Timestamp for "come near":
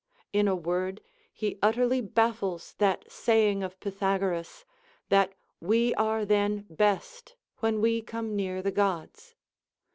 8.01-8.63